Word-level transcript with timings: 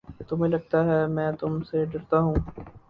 تمہیں 0.29 0.51
لگتا 0.51 0.77
ہے 0.85 0.99
میں 1.07 1.31
تم 1.39 1.61
سے 1.69 1.85
ڈرتا 1.91 2.17
ہوں؟ 2.19 2.35